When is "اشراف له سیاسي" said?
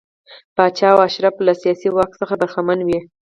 1.07-1.89